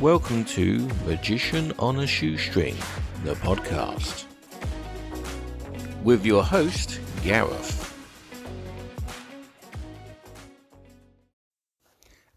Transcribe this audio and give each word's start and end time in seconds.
Welcome 0.00 0.46
to 0.46 0.88
Magician 1.04 1.74
on 1.78 1.98
a 1.98 2.06
Shoestring, 2.06 2.74
the 3.22 3.34
podcast. 3.34 4.24
With 6.02 6.24
your 6.24 6.42
host, 6.42 6.98
Gareth. 7.22 7.86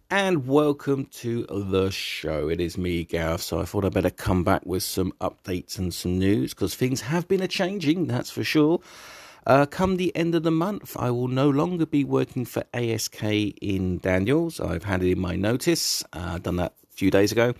And 0.09 0.45
welcome 0.45 1.05
to 1.05 1.45
the 1.45 1.89
show. 1.89 2.49
It 2.49 2.59
is 2.59 2.77
me, 2.77 3.05
Gareth. 3.05 3.43
So 3.43 3.61
I 3.61 3.63
thought 3.63 3.85
I'd 3.85 3.93
better 3.93 4.09
come 4.09 4.43
back 4.43 4.65
with 4.65 4.83
some 4.83 5.13
updates 5.21 5.77
and 5.77 5.93
some 5.93 6.19
news 6.19 6.53
because 6.53 6.75
things 6.75 6.99
have 6.99 7.29
been 7.29 7.41
a 7.41 7.47
changing, 7.47 8.07
that's 8.07 8.29
for 8.29 8.43
sure. 8.43 8.81
Uh, 9.45 9.65
come 9.65 9.97
the 9.97 10.15
end 10.15 10.35
of 10.35 10.43
the 10.43 10.51
month, 10.51 10.95
I 10.97 11.11
will 11.11 11.27
no 11.27 11.49
longer 11.49 11.85
be 11.85 12.03
working 12.03 12.45
for 12.45 12.63
ASK 12.73 13.21
in 13.23 13.97
Daniels. 13.97 14.59
I've 14.59 14.85
handed 14.85 15.11
in 15.11 15.19
my 15.19 15.35
notice, 15.35 16.03
uh, 16.13 16.37
done 16.37 16.55
that 16.57 16.73
a 16.89 16.93
few 16.95 17.11
days 17.11 17.31
ago. 17.31 17.53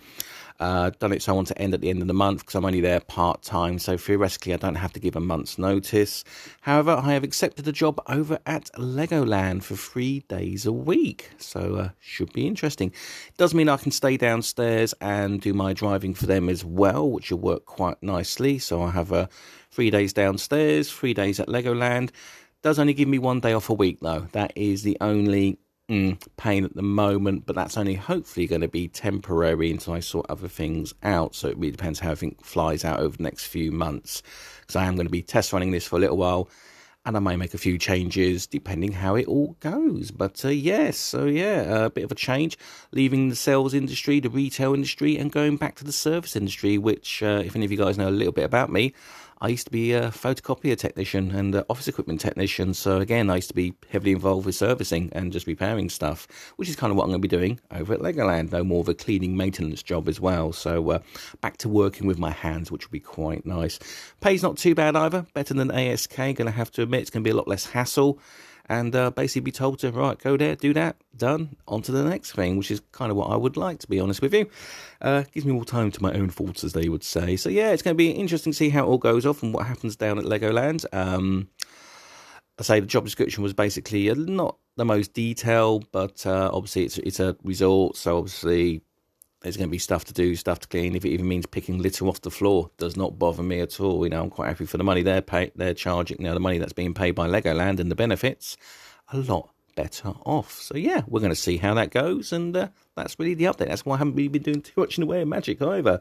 Uh, 0.60 0.90
done 1.00 1.12
it 1.12 1.20
so 1.20 1.32
I 1.32 1.34
want 1.34 1.48
to 1.48 1.58
end 1.58 1.74
at 1.74 1.80
the 1.80 1.90
end 1.90 2.00
of 2.00 2.06
the 2.06 2.14
month 2.14 2.40
because 2.40 2.54
I'm 2.54 2.64
only 2.64 2.80
there 2.80 3.00
part 3.00 3.42
time. 3.42 3.78
So 3.78 3.96
theoretically, 3.96 4.54
I 4.54 4.56
don't 4.56 4.76
have 4.76 4.92
to 4.92 5.00
give 5.00 5.16
a 5.16 5.20
month's 5.20 5.58
notice. 5.58 6.22
However, 6.60 6.92
I 6.92 7.12
have 7.12 7.24
accepted 7.24 7.66
a 7.66 7.72
job 7.72 8.00
over 8.08 8.38
at 8.46 8.70
Legoland 8.76 9.64
for 9.64 9.74
three 9.74 10.20
days 10.20 10.64
a 10.64 10.72
week. 10.72 11.30
So 11.38 11.76
uh, 11.76 11.88
should 12.00 12.32
be 12.32 12.46
interesting. 12.46 12.90
It 13.28 13.36
does 13.36 13.52
mean 13.52 13.68
I 13.68 13.76
can 13.76 13.90
stay 13.90 14.16
downstairs 14.16 14.94
and 15.00 15.40
do 15.40 15.52
my 15.52 15.72
driving 15.72 16.14
for 16.14 16.26
them 16.26 16.48
as 16.48 16.64
well, 16.64 17.10
which 17.10 17.30
will 17.30 17.38
work 17.38 17.66
quite 17.66 18.00
nicely. 18.02 18.58
So 18.58 18.82
I 18.82 18.90
have 18.90 19.12
uh, 19.12 19.26
three 19.72 19.90
days 19.90 20.12
downstairs, 20.12 20.90
three 20.90 21.14
days 21.14 21.40
at 21.40 21.48
Legoland. 21.48 22.10
Does 22.62 22.78
only 22.78 22.94
give 22.94 23.08
me 23.08 23.18
one 23.18 23.40
day 23.40 23.52
off 23.52 23.68
a 23.68 23.74
week 23.74 23.98
though. 24.00 24.28
That 24.32 24.52
is 24.56 24.84
the 24.84 24.96
only 25.00 25.58
mm, 25.88 26.20
pain 26.36 26.64
at 26.64 26.74
the 26.74 26.82
moment, 26.82 27.46
but 27.46 27.56
that's 27.56 27.76
only 27.76 27.94
hopefully 27.94 28.46
going 28.46 28.60
to 28.62 28.68
be 28.68 28.88
temporary 28.88 29.70
until 29.70 29.94
I 29.94 30.00
sort 30.00 30.26
other 30.28 30.48
things 30.48 30.94
out. 31.02 31.34
So 31.34 31.48
it 31.48 31.56
really 31.56 31.72
depends 31.72 32.00
how 32.00 32.10
everything 32.10 32.36
flies 32.42 32.84
out 32.84 33.00
over 33.00 33.16
the 33.16 33.22
next 33.22 33.46
few 33.46 33.70
months. 33.70 34.22
Because 34.60 34.76
I 34.76 34.84
am 34.86 34.94
going 34.96 35.06
to 35.06 35.12
be 35.12 35.22
test 35.22 35.52
running 35.52 35.72
this 35.72 35.86
for 35.86 35.96
a 35.96 36.00
little 36.00 36.16
while, 36.16 36.48
and 37.06 37.16
I 37.16 37.20
may 37.20 37.36
make 37.36 37.52
a 37.52 37.58
few 37.58 37.76
changes 37.76 38.46
depending 38.46 38.92
how 38.92 39.14
it 39.14 39.28
all 39.28 39.56
goes. 39.60 40.10
But 40.10 40.42
uh, 40.44 40.48
yes, 40.48 40.96
so 40.96 41.26
yeah, 41.26 41.84
a 41.84 41.90
bit 41.90 42.04
of 42.04 42.12
a 42.12 42.16
change, 42.16 42.56
leaving 42.92 43.28
the 43.28 43.36
sales 43.36 43.74
industry, 43.74 44.20
the 44.20 44.30
retail 44.30 44.72
industry, 44.72 45.18
and 45.18 45.30
going 45.30 45.56
back 45.58 45.74
to 45.76 45.84
the 45.84 45.92
service 45.92 46.34
industry. 46.34 46.78
Which, 46.78 47.22
uh, 47.22 47.42
if 47.44 47.54
any 47.54 47.66
of 47.66 47.72
you 47.72 47.78
guys 47.78 47.98
know 47.98 48.08
a 48.08 48.10
little 48.10 48.32
bit 48.32 48.44
about 48.44 48.70
me. 48.72 48.94
I 49.40 49.48
used 49.48 49.66
to 49.66 49.72
be 49.72 49.92
a 49.92 50.10
photocopier 50.10 50.76
technician 50.76 51.30
and 51.30 51.64
office 51.68 51.88
equipment 51.88 52.20
technician. 52.20 52.74
So 52.74 53.00
again, 53.00 53.30
I 53.30 53.36
used 53.36 53.48
to 53.48 53.54
be 53.54 53.74
heavily 53.90 54.12
involved 54.12 54.46
with 54.46 54.54
servicing 54.54 55.10
and 55.12 55.32
just 55.32 55.46
repairing 55.46 55.90
stuff, 55.90 56.26
which 56.56 56.68
is 56.68 56.76
kind 56.76 56.90
of 56.90 56.96
what 56.96 57.04
I'm 57.04 57.10
going 57.10 57.20
to 57.20 57.28
be 57.28 57.36
doing 57.36 57.60
over 57.70 57.94
at 57.94 58.00
Legoland. 58.00 58.52
No 58.52 58.64
more 58.64 58.80
of 58.80 58.88
a 58.88 58.94
cleaning 58.94 59.36
maintenance 59.36 59.82
job 59.82 60.08
as 60.08 60.20
well. 60.20 60.52
So 60.52 60.90
uh, 60.90 60.98
back 61.40 61.56
to 61.58 61.68
working 61.68 62.06
with 62.06 62.18
my 62.18 62.30
hands, 62.30 62.70
which 62.70 62.86
will 62.86 62.92
be 62.92 63.00
quite 63.00 63.44
nice. 63.44 63.78
Pay's 64.20 64.42
not 64.42 64.56
too 64.56 64.74
bad 64.74 64.96
either. 64.96 65.26
Better 65.34 65.54
than 65.54 65.70
ASK. 65.70 66.16
Going 66.16 66.36
to 66.36 66.50
have 66.50 66.70
to 66.72 66.82
admit, 66.82 67.02
it's 67.02 67.10
going 67.10 67.22
to 67.22 67.28
be 67.28 67.32
a 67.32 67.36
lot 67.36 67.48
less 67.48 67.66
hassle 67.66 68.18
and 68.68 68.94
uh, 68.96 69.10
basically 69.10 69.42
be 69.42 69.52
told 69.52 69.78
to 69.78 69.90
right 69.92 70.18
go 70.18 70.36
there 70.36 70.56
do 70.56 70.72
that 70.72 70.96
done 71.16 71.56
on 71.68 71.82
to 71.82 71.92
the 71.92 72.02
next 72.02 72.32
thing 72.32 72.56
which 72.56 72.70
is 72.70 72.80
kind 72.92 73.10
of 73.10 73.16
what 73.16 73.30
i 73.30 73.36
would 73.36 73.56
like 73.56 73.78
to 73.78 73.88
be 73.88 74.00
honest 74.00 74.22
with 74.22 74.34
you. 74.34 74.48
Uh, 75.00 75.22
gives 75.32 75.44
me 75.44 75.52
more 75.52 75.64
time 75.64 75.90
to 75.90 76.02
my 76.02 76.12
own 76.12 76.30
thoughts 76.30 76.64
as 76.64 76.72
they 76.72 76.88
would 76.88 77.04
say. 77.04 77.36
So 77.36 77.50
yeah 77.50 77.70
it's 77.70 77.82
going 77.82 77.94
to 77.94 77.98
be 77.98 78.10
interesting 78.10 78.52
to 78.52 78.56
see 78.56 78.70
how 78.70 78.84
it 78.84 78.88
all 78.88 78.98
goes 78.98 79.26
off 79.26 79.42
and 79.42 79.52
what 79.52 79.66
happens 79.66 79.96
down 79.96 80.18
at 80.18 80.24
legoland. 80.24 80.84
Um, 80.92 81.48
i 82.58 82.62
say 82.62 82.80
the 82.80 82.86
job 82.86 83.04
description 83.04 83.42
was 83.42 83.52
basically 83.52 84.12
not 84.14 84.56
the 84.76 84.84
most 84.84 85.12
detailed 85.12 85.90
but 85.92 86.24
uh, 86.26 86.50
obviously 86.52 86.84
it's 86.84 86.98
it's 86.98 87.20
a 87.20 87.36
resort 87.42 87.96
so 87.96 88.16
obviously 88.18 88.82
there's 89.44 89.58
going 89.58 89.68
to 89.68 89.72
be 89.72 89.78
stuff 89.78 90.06
to 90.06 90.14
do, 90.14 90.34
stuff 90.36 90.60
to 90.60 90.68
clean. 90.68 90.96
If 90.96 91.04
it 91.04 91.10
even 91.10 91.28
means 91.28 91.44
picking 91.44 91.78
litter 91.78 92.06
off 92.06 92.22
the 92.22 92.30
floor, 92.30 92.70
does 92.78 92.96
not 92.96 93.18
bother 93.18 93.42
me 93.42 93.60
at 93.60 93.78
all. 93.78 94.02
You 94.02 94.08
know, 94.10 94.22
I'm 94.22 94.30
quite 94.30 94.48
happy 94.48 94.64
for 94.64 94.78
the 94.78 94.84
money 94.84 95.02
they're 95.02 95.20
pay, 95.20 95.52
they're 95.54 95.74
charging. 95.74 96.16
You 96.18 96.24
know, 96.24 96.34
the 96.34 96.40
money 96.40 96.56
that's 96.56 96.72
being 96.72 96.94
paid 96.94 97.10
by 97.10 97.28
Legoland 97.28 97.78
and 97.78 97.90
the 97.90 97.94
benefits, 97.94 98.56
a 99.12 99.18
lot 99.18 99.50
better 99.76 100.14
off. 100.24 100.52
So 100.52 100.78
yeah, 100.78 101.02
we're 101.06 101.20
going 101.20 101.30
to 101.30 101.36
see 101.36 101.58
how 101.58 101.74
that 101.74 101.90
goes, 101.90 102.32
and 102.32 102.56
uh, 102.56 102.68
that's 102.96 103.18
really 103.18 103.34
the 103.34 103.44
update. 103.44 103.68
That's 103.68 103.84
why 103.84 103.96
I 103.96 103.98
haven't 103.98 104.14
really 104.14 104.28
been 104.28 104.42
doing 104.42 104.62
too 104.62 104.80
much 104.80 104.96
in 104.96 105.02
the 105.02 105.06
way 105.06 105.20
of 105.20 105.28
magic 105.28 105.60
either. 105.60 106.00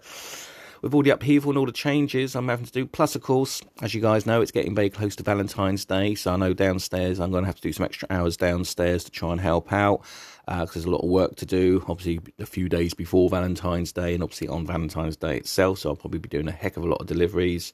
With 0.84 0.94
all 0.94 1.02
the 1.02 1.12
upheaval 1.12 1.52
and 1.52 1.58
all 1.58 1.66
the 1.66 1.72
changes 1.72 2.36
I'm 2.36 2.50
having 2.50 2.66
to 2.66 2.72
do, 2.74 2.86
plus 2.86 3.16
of 3.16 3.22
course, 3.22 3.62
as 3.82 3.96
you 3.96 4.02
guys 4.02 4.26
know, 4.26 4.42
it's 4.42 4.52
getting 4.52 4.76
very 4.76 4.90
close 4.90 5.16
to 5.16 5.24
Valentine's 5.24 5.86
Day, 5.86 6.14
so 6.14 6.34
I 6.34 6.36
know 6.36 6.54
downstairs 6.54 7.22
I'm 7.22 7.32
going 7.32 7.44
to 7.44 7.46
have 7.46 7.56
to 7.56 7.62
do 7.62 7.72
some 7.72 7.86
extra 7.86 8.06
hours 8.10 8.36
downstairs 8.36 9.06
to 9.06 9.12
try 9.12 9.32
and 9.32 9.40
help 9.40 9.72
out 9.72 10.02
because 10.46 10.70
uh, 10.70 10.74
there's 10.74 10.86
a 10.86 10.90
lot 10.90 11.02
of 11.02 11.10
work 11.10 11.38
to 11.38 11.46
do. 11.46 11.86
Obviously, 11.88 12.20
a 12.38 12.46
few 12.46 12.68
days 12.68 12.94
before 12.94 13.30
Valentine's 13.30 13.94
Day, 13.94 14.14
and 14.14 14.22
obviously 14.22 14.50
on 14.50 14.68
Valentine's 14.68 15.16
Day 15.16 15.38
itself. 15.38 15.80
So 15.80 15.92
I'll 15.92 15.96
probably 15.96 16.20
be 16.20 16.28
doing 16.28 16.50
a 16.50 16.52
heck 16.52 16.76
of 16.76 16.84
a 16.84 16.88
lot 16.88 17.00
of 17.00 17.08
deliveries. 17.08 17.72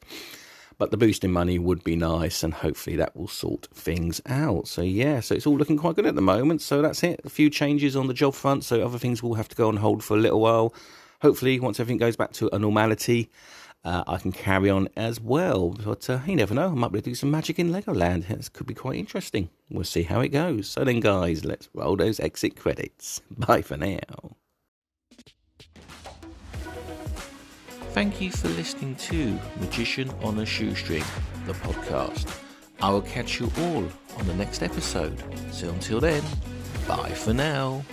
But 0.77 0.91
the 0.91 0.97
boost 0.97 1.23
in 1.23 1.31
money 1.31 1.57
would 1.57 1.83
be 1.83 1.95
nice, 1.95 2.43
and 2.43 2.53
hopefully 2.53 2.95
that 2.97 3.15
will 3.15 3.27
sort 3.27 3.69
things 3.73 4.21
out. 4.27 4.67
So 4.67 4.83
yeah, 4.83 5.21
so 5.21 5.33
it's 5.33 5.47
all 5.47 5.57
looking 5.57 5.77
quite 5.77 5.95
good 5.95 6.05
at 6.05 6.13
the 6.13 6.21
moment. 6.21 6.61
So 6.61 6.83
that's 6.83 7.01
it. 7.01 7.21
A 7.25 7.29
few 7.31 7.49
changes 7.49 7.95
on 7.95 8.05
the 8.05 8.13
job 8.13 8.35
front, 8.35 8.65
so 8.65 8.85
other 8.85 8.99
things 8.99 9.23
will 9.23 9.33
have 9.33 9.49
to 9.49 9.55
go 9.55 9.67
on 9.67 9.77
hold 9.77 10.03
for 10.03 10.15
a 10.15 10.19
little 10.19 10.41
while. 10.41 10.75
Hopefully, 11.21 11.59
once 11.59 11.79
everything 11.79 11.97
goes 11.97 12.15
back 12.15 12.31
to 12.33 12.53
a 12.53 12.59
normality, 12.59 13.29
uh, 13.83 14.03
I 14.07 14.17
can 14.17 14.31
carry 14.31 14.69
on 14.69 14.89
as 14.95 15.19
well. 15.19 15.71
But 15.71 16.09
uh, 16.09 16.19
you 16.25 16.35
never 16.35 16.53
know, 16.53 16.67
I 16.67 16.73
might 16.73 16.91
be 16.91 16.97
able 16.97 17.05
to 17.05 17.11
do 17.11 17.15
some 17.15 17.31
magic 17.31 17.59
in 17.59 17.71
Legoland. 17.71 18.27
This 18.27 18.49
could 18.49 18.67
be 18.67 18.73
quite 18.73 18.97
interesting. 18.97 19.49
We'll 19.69 19.83
see 19.83 20.03
how 20.03 20.21
it 20.21 20.29
goes. 20.29 20.69
So 20.69 20.83
then, 20.83 20.99
guys, 20.99 21.45
let's 21.45 21.69
roll 21.73 21.95
those 21.95 22.19
exit 22.19 22.55
credits. 22.55 23.21
Bye 23.31 23.61
for 23.61 23.77
now. 23.77 24.35
Thank 27.91 28.21
you 28.21 28.31
for 28.31 28.49
listening 28.49 28.95
to 28.95 29.37
Magician 29.59 30.11
on 30.21 30.39
a 30.39 30.45
Shoestring, 30.45 31.03
the 31.45 31.53
podcast. 31.53 32.33
I 32.81 32.91
will 32.91 33.01
catch 33.01 33.39
you 33.39 33.51
all 33.59 33.83
on 34.17 34.27
the 34.27 34.35
next 34.35 34.61
episode. 34.63 35.21
So 35.51 35.69
until 35.69 35.99
then, 35.99 36.23
bye 36.87 37.09
for 37.09 37.33
now. 37.33 37.83